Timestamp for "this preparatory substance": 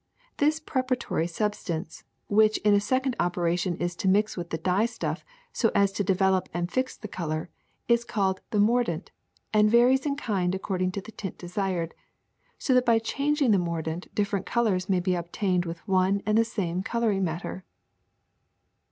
0.37-2.03